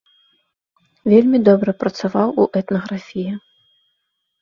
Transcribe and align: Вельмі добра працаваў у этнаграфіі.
Вельмі 1.13 1.43
добра 1.51 1.71
працаваў 1.85 2.29
у 2.43 2.49
этнаграфіі. 2.63 3.31